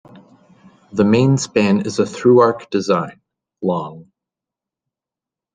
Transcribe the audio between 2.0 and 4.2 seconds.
through-arch design, long.